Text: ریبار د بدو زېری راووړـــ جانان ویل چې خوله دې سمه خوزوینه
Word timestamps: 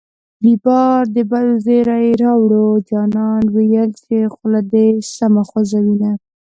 ریبار 0.43 1.01
د 1.15 1.17
بدو 1.29 1.55
زېری 1.65 2.07
راووړـــ 2.21 2.71
جانان 2.89 3.41
ویل 3.55 3.89
چې 4.03 4.15
خوله 4.33 4.61
دې 4.71 4.87
سمه 5.15 5.43
خوزوینه 5.49 6.11